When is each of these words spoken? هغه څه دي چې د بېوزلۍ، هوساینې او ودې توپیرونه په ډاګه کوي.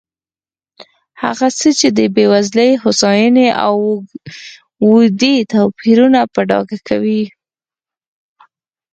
هغه 1.23 1.47
څه 1.59 1.67
دي 1.71 1.77
چې 1.79 1.87
د 1.97 1.99
بېوزلۍ، 2.15 2.71
هوساینې 2.83 3.47
او 3.65 3.77
ودې 4.89 5.35
توپیرونه 5.51 6.21
په 6.33 6.41
ډاګه 6.49 6.77
کوي. 6.87 7.23